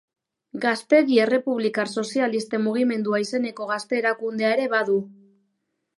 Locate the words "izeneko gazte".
3.27-4.01